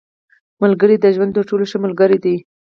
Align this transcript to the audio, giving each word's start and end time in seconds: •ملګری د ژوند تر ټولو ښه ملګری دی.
•ملګری 0.61 0.95
د 0.99 1.05
ژوند 1.15 1.31
تر 1.35 1.43
ټولو 1.49 1.63
ښه 1.71 1.77
ملګری 1.85 2.17
دی. 2.25 2.35